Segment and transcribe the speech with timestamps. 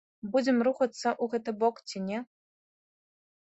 [0.35, 2.19] Будзем рухацца ў гэты бок ці не?